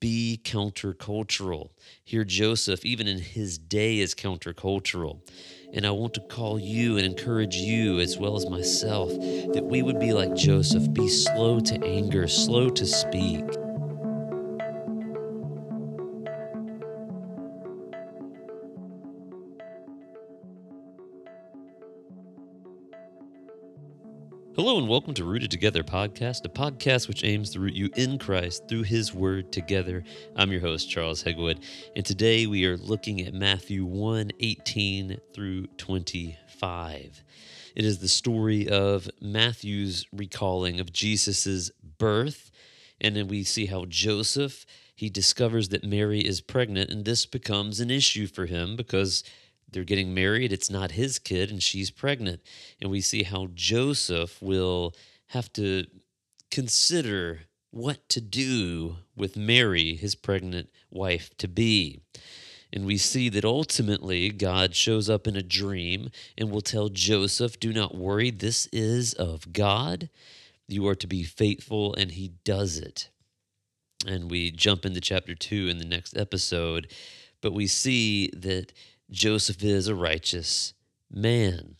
[0.00, 1.70] be countercultural.
[2.04, 5.20] Here, Joseph, even in his day, is countercultural.
[5.72, 9.82] And I want to call you and encourage you, as well as myself, that we
[9.82, 13.44] would be like Joseph be slow to anger, slow to speak.
[24.56, 28.18] Hello and welcome to Rooted Together podcast, a podcast which aims to root you in
[28.18, 30.02] Christ through his word together.
[30.34, 31.62] I'm your host, Charles Hegwood,
[31.94, 37.22] and today we are looking at Matthew 1 18 through 25.
[37.74, 42.50] It is the story of Matthew's recalling of Jesus's birth,
[42.98, 44.64] and then we see how Joseph
[44.94, 49.22] he discovers that Mary is pregnant, and this becomes an issue for him because
[49.70, 50.52] they're getting married.
[50.52, 52.40] It's not his kid, and she's pregnant.
[52.80, 54.94] And we see how Joseph will
[55.28, 55.86] have to
[56.50, 62.00] consider what to do with Mary, his pregnant wife to be.
[62.72, 67.58] And we see that ultimately God shows up in a dream and will tell Joseph,
[67.60, 70.10] Do not worry, this is of God.
[70.68, 73.08] You are to be faithful, and he does it.
[74.06, 76.92] And we jump into chapter two in the next episode,
[77.40, 78.72] but we see that
[79.10, 80.74] Joseph is a righteous
[81.10, 81.76] man.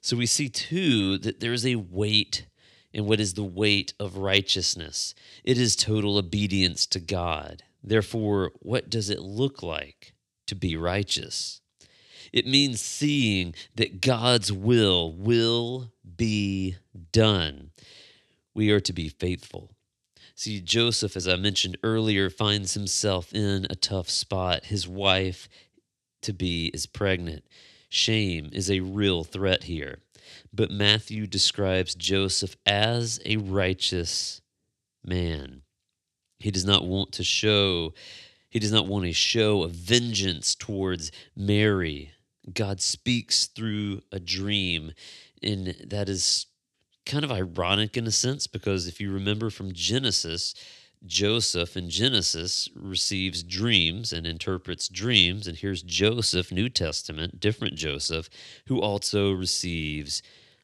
[0.00, 2.46] So we see too that there is a weight
[2.92, 5.14] in what is the weight of righteousness.
[5.44, 7.62] It is total obedience to God.
[7.82, 10.14] Therefore, what does it look like
[10.46, 11.60] to be righteous?
[12.32, 16.76] It means seeing that God's will will be
[17.12, 17.70] done.
[18.54, 19.70] We are to be faithful.
[20.34, 24.66] See, Joseph, as I mentioned earlier, finds himself in a tough spot.
[24.66, 25.48] His wife
[26.22, 27.44] to be is pregnant.
[27.88, 29.98] Shame is a real threat here.
[30.52, 34.40] But Matthew describes Joseph as a righteous
[35.04, 35.62] man.
[36.38, 37.94] He does not want to show,
[38.50, 42.12] he does not want a show of vengeance towards Mary.
[42.52, 44.92] God speaks through a dream,
[45.42, 46.46] and that is
[47.04, 50.54] kind of ironic in a sense because if you remember from Genesis,
[51.04, 55.46] Joseph in Genesis receives dreams and interprets dreams.
[55.46, 58.28] And here's Joseph, New Testament, different Joseph,
[58.66, 60.22] who also receives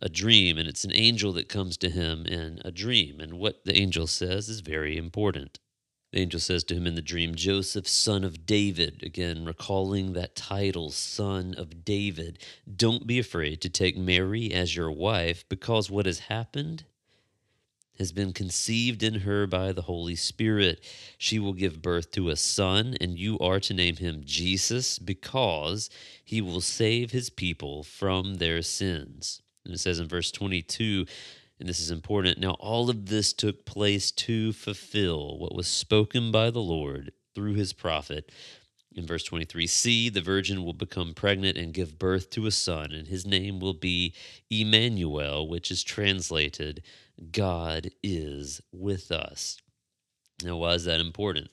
[0.00, 0.58] a dream.
[0.58, 3.20] And it's an angel that comes to him in a dream.
[3.20, 5.58] And what the angel says is very important.
[6.12, 10.36] The angel says to him in the dream, Joseph, son of David, again, recalling that
[10.36, 12.38] title, son of David,
[12.76, 16.84] don't be afraid to take Mary as your wife, because what has happened
[17.98, 20.80] has been conceived in her by the Holy Spirit.
[21.16, 25.90] She will give birth to a son, and you are to name him Jesus because
[26.24, 29.42] he will save his people from their sins.
[29.64, 31.06] And it says in verse 22,
[31.60, 36.32] and this is important now, all of this took place to fulfill what was spoken
[36.32, 38.30] by the Lord through his prophet.
[38.94, 42.92] In verse 23, see, the virgin will become pregnant and give birth to a son,
[42.92, 44.14] and his name will be
[44.50, 46.82] Emmanuel, which is translated
[47.32, 49.58] God is with us.
[50.44, 51.50] Now, why is that important?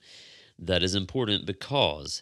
[0.60, 2.22] That is important because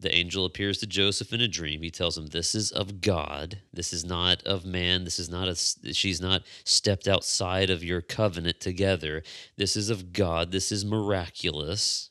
[0.00, 1.82] the angel appears to Joseph in a dream.
[1.82, 3.60] He tells him, This is of God.
[3.72, 5.04] This is not of man.
[5.04, 5.54] This is not a,
[5.94, 9.22] she's not stepped outside of your covenant together.
[9.56, 10.50] This is of God.
[10.50, 12.10] This is miraculous.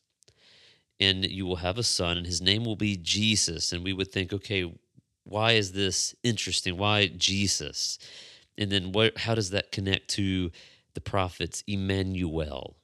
[1.04, 3.74] And you will have a son, and his name will be Jesus.
[3.74, 4.72] And we would think, okay,
[5.24, 6.78] why is this interesting?
[6.78, 7.98] Why Jesus?
[8.58, 10.52] And then what how does that connect to
[10.94, 12.76] the prophets Emmanuel?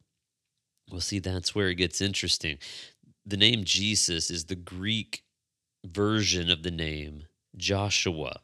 [0.91, 2.57] Well, see, that's where it gets interesting.
[3.25, 5.24] The name Jesus is the Greek
[5.86, 7.25] version of the name
[7.56, 8.40] Joshua.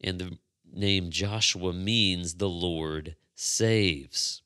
[0.00, 0.38] And the
[0.72, 4.41] name Joshua means the Lord saves.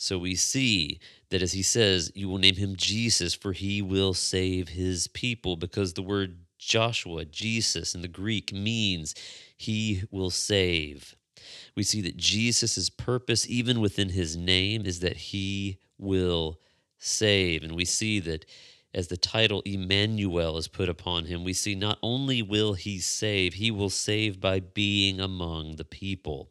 [0.00, 4.14] So we see that as he says, you will name him Jesus, for he will
[4.14, 9.14] save his people, because the word Joshua, Jesus in the Greek means
[9.54, 11.14] he will save.
[11.76, 16.58] We see that Jesus' purpose, even within his name, is that he will
[16.98, 17.62] save.
[17.62, 18.46] And we see that
[18.94, 23.52] as the title Emmanuel is put upon him, we see not only will he save,
[23.52, 26.48] he will save by being among the people.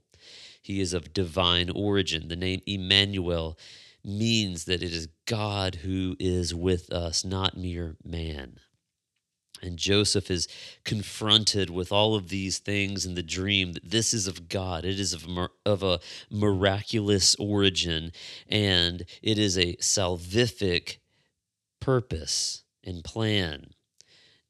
[0.70, 2.28] He is of divine origin.
[2.28, 3.58] The name Emmanuel
[4.04, 8.60] means that it is God who is with us, not mere man.
[9.64, 10.48] And Joseph is
[10.86, 14.86] confronted with all of these things in the dream that this is of God.
[14.86, 15.26] It is of,
[15.66, 18.12] of a miraculous origin,
[18.48, 20.98] and it is a salvific
[21.80, 23.72] purpose and plan.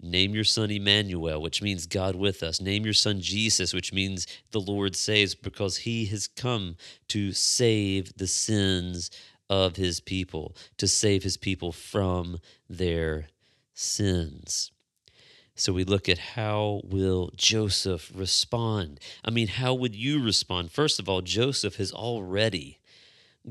[0.01, 2.61] Name your son Emmanuel, which means God with us.
[2.61, 6.77] Name your son Jesus, which means the Lord saves, because he has come
[7.09, 9.11] to save the sins
[9.49, 13.27] of his people to save his people from their
[13.73, 14.71] sins.
[15.55, 18.99] So we look at how will Joseph respond?
[19.25, 20.71] I mean, how would you respond?
[20.71, 22.77] First of all, Joseph has already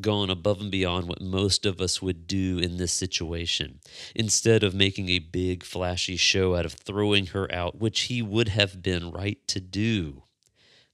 [0.00, 3.80] gone above and beyond what most of us would do in this situation.
[4.14, 8.48] Instead of making a big flashy show out of throwing her out, which he would
[8.48, 10.24] have been right to do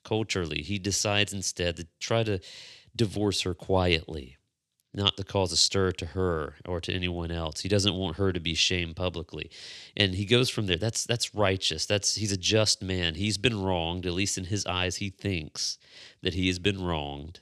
[0.04, 2.40] culturally, he decides instead to try to
[2.96, 4.36] divorce her quietly
[4.94, 7.60] not to cause a stir to her or to anyone else.
[7.60, 9.50] He doesn't want her to be shamed publicly.
[9.96, 10.76] And he goes from there.
[10.76, 11.84] That's that's righteous.
[11.84, 13.16] That's he's a just man.
[13.16, 15.78] He's been wronged, at least in his eyes he thinks
[16.22, 17.40] that he has been wronged.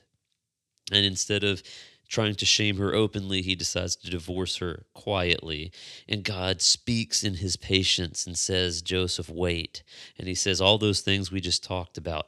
[0.93, 1.63] And instead of
[2.07, 5.71] trying to shame her openly, he decides to divorce her quietly.
[6.07, 9.83] And God speaks in his patience and says, Joseph, wait.
[10.17, 12.27] And he says all those things we just talked about.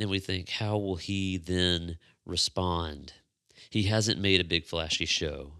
[0.00, 3.12] And we think, how will he then respond?
[3.68, 5.52] He hasn't made a big flashy show,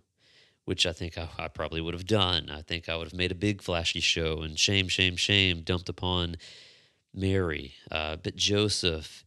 [0.65, 2.51] which I think I, I probably would have done.
[2.51, 5.89] I think I would have made a big flashy show and shame, shame, shame dumped
[5.89, 6.39] upon
[7.15, 7.75] Mary.
[7.91, 9.25] Uh, but Joseph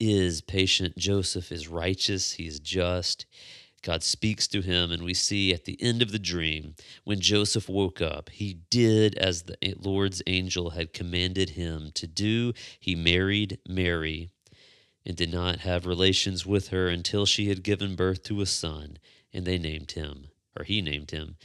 [0.00, 0.96] is patient.
[0.96, 2.32] Joseph is righteous.
[2.32, 3.26] He is just.
[3.82, 6.74] God speaks to him, and we see at the end of the dream,
[7.04, 12.54] when Joseph woke up, he did as the Lord's angel had commanded him to do.
[12.80, 14.30] He married Mary
[15.04, 18.98] and did not have relations with her until she had given birth to a son,
[19.34, 21.36] and they named him, or he named him,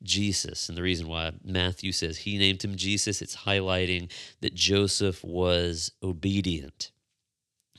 [0.00, 0.68] Jesus.
[0.68, 4.08] And the reason why Matthew says he named him Jesus, it's highlighting
[4.40, 6.92] that Joseph was obedient.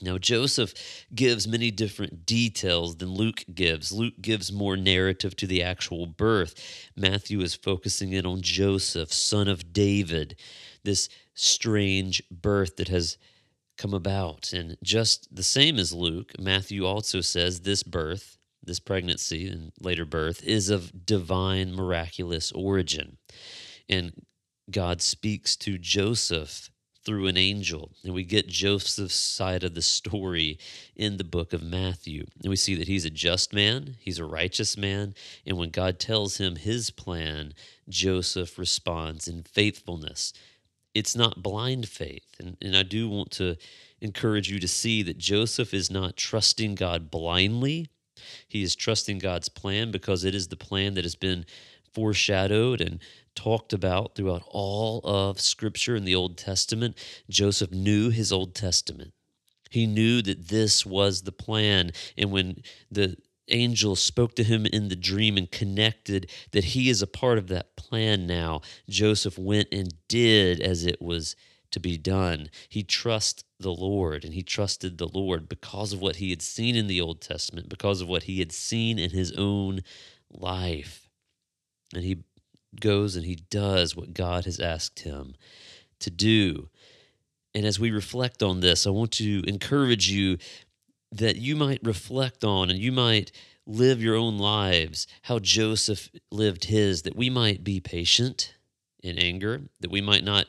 [0.01, 0.73] Now, Joseph
[1.13, 3.91] gives many different details than Luke gives.
[3.91, 6.53] Luke gives more narrative to the actual birth.
[6.95, 10.35] Matthew is focusing in on Joseph, son of David,
[10.83, 13.17] this strange birth that has
[13.77, 14.53] come about.
[14.53, 20.05] And just the same as Luke, Matthew also says this birth, this pregnancy and later
[20.05, 23.17] birth, is of divine, miraculous origin.
[23.87, 24.13] And
[24.69, 26.69] God speaks to Joseph
[27.09, 27.89] through an angel.
[28.03, 30.59] And we get Joseph's side of the story
[30.95, 32.27] in the book of Matthew.
[32.43, 35.15] And we see that he's a just man, he's a righteous man.
[35.43, 37.55] And when God tells him his plan,
[37.89, 40.33] Joseph responds in faithfulness
[40.93, 42.35] it's not blind faith.
[42.39, 43.55] And, and I do want to
[44.01, 47.87] encourage you to see that Joseph is not trusting God blindly.
[48.47, 51.45] He is trusting God's plan because it is the plan that has been
[51.93, 52.99] foreshadowed and
[53.39, 56.97] talked about throughout all of Scripture in the Old Testament.
[57.29, 59.13] Joseph knew his Old Testament.
[59.69, 61.91] He knew that this was the plan.
[62.17, 63.15] And when the
[63.47, 67.47] angel spoke to him in the dream and connected that he is a part of
[67.47, 68.61] that plan now.
[68.89, 71.35] Joseph went and did as it was
[71.71, 72.49] to be done.
[72.67, 76.75] He trusted the Lord and he trusted the Lord because of what he had seen
[76.75, 79.81] in the Old Testament, because of what he had seen in his own
[80.29, 81.09] life.
[81.93, 82.23] And he
[82.79, 85.35] goes and he does what God has asked him
[85.99, 86.69] to do.
[87.53, 90.37] And as we reflect on this, I want to encourage you
[91.11, 93.31] that you might reflect on and you might
[93.65, 98.55] live your own lives, how Joseph lived his, that we might be patient
[99.01, 100.47] in anger, that we might not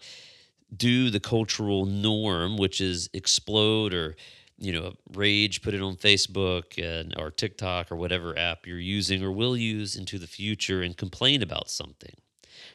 [0.74, 4.16] do the cultural norm, which is explode or
[4.60, 9.24] you know rage, put it on Facebook and or TikTok or whatever app you're using
[9.24, 12.14] or will use into the future and complain about something.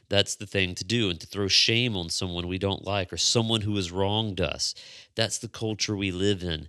[0.09, 3.17] That's the thing to do, and to throw shame on someone we don't like or
[3.17, 4.75] someone who has wronged us.
[5.15, 6.67] That's the culture we live in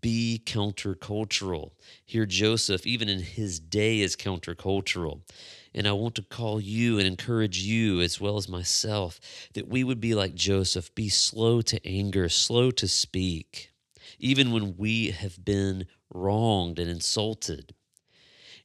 [0.00, 1.70] be countercultural.
[2.04, 5.20] Here, Joseph, even in his day, is countercultural.
[5.74, 9.20] And I want to call you and encourage you, as well as myself,
[9.54, 13.70] that we would be like Joseph, be slow to anger, slow to speak,
[14.18, 17.74] even when we have been wronged and insulted.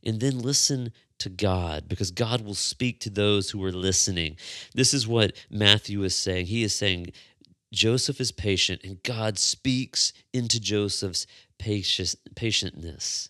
[0.04, 4.38] And then listen to God because God will speak to those who are listening.
[4.74, 6.48] This is what Matthew is saying.
[6.48, 7.12] He is saying,
[7.72, 11.26] Joseph is patient, and God speaks into Joseph's
[11.60, 13.30] patientness.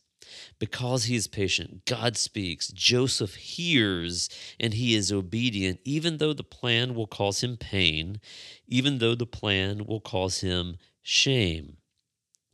[0.60, 2.70] Because he is patient, God speaks.
[2.70, 8.22] Joseph hears and he is obedient, even though the plan will cause him pain,
[8.68, 11.78] even though the plan will cause him shame.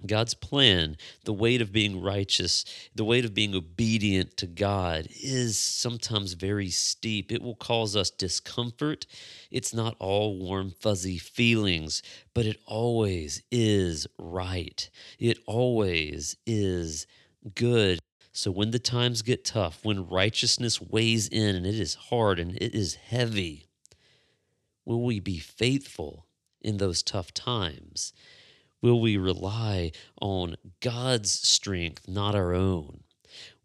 [0.06, 5.58] God's plan, the weight of being righteous, the weight of being obedient to God is
[5.58, 7.32] sometimes very steep.
[7.32, 9.08] It will cause us discomfort.
[9.50, 12.04] It's not all warm, fuzzy feelings,
[12.36, 14.88] but it always is right.
[15.18, 17.08] It always is
[17.56, 18.00] good.
[18.32, 22.56] So when the times get tough, when righteousness weighs in and it is hard and
[22.56, 23.66] it is heavy,
[24.86, 26.28] will we be faithful
[26.62, 28.14] in those tough times?
[28.82, 29.92] Will we rely
[30.22, 33.04] on God's strength, not our own?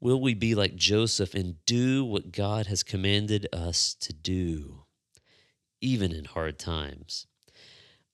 [0.01, 4.85] Will we be like Joseph and do what God has commanded us to do,
[5.81, 7.27] even in hard times?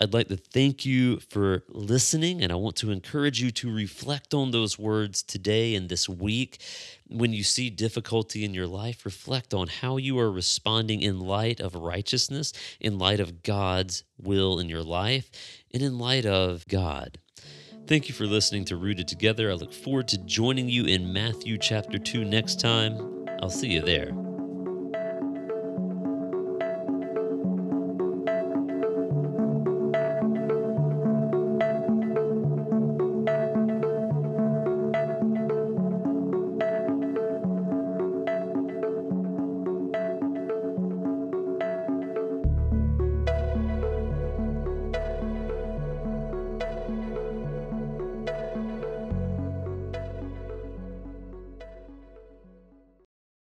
[0.00, 4.32] I'd like to thank you for listening, and I want to encourage you to reflect
[4.32, 6.60] on those words today and this week.
[7.08, 11.58] When you see difficulty in your life, reflect on how you are responding in light
[11.58, 15.32] of righteousness, in light of God's will in your life,
[15.74, 17.18] and in light of God.
[17.88, 19.50] Thank you for listening to Rooted Together.
[19.50, 23.26] I look forward to joining you in Matthew chapter 2 next time.
[23.42, 24.27] I'll see you there.